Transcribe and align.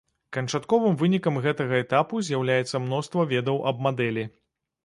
Канчатковым 0.35 0.95
вынікам 1.01 1.37
гэтага 1.45 1.81
этапу 1.83 2.23
з'яўляецца 2.31 2.83
мноства 2.87 3.27
ведаў 3.37 3.63
аб 3.75 3.89
мадэлі. 3.89 4.27